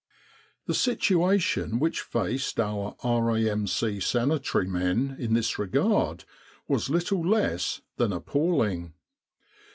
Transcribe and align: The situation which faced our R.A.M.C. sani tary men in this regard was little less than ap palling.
The 0.65 0.73
situation 0.73 1.77
which 1.77 2.01
faced 2.01 2.59
our 2.59 2.95
R.A.M.C. 3.03 3.99
sani 3.99 4.39
tary 4.39 4.65
men 4.65 5.15
in 5.19 5.35
this 5.35 5.59
regard 5.59 6.25
was 6.67 6.89
little 6.89 7.23
less 7.23 7.81
than 7.97 8.11
ap 8.11 8.25
palling. 8.25 8.93